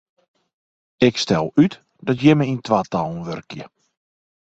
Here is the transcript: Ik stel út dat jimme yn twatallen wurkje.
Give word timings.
Ik 1.07 1.15
stel 1.23 1.45
út 1.63 1.73
dat 2.07 2.21
jimme 2.23 2.45
yn 2.51 2.61
twatallen 2.67 3.23
wurkje. 3.27 3.65